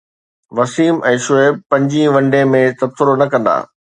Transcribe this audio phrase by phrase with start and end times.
[0.55, 3.55] وسيم ۽ شعيب پنجين one day ۾ تبصرو نه ڪندا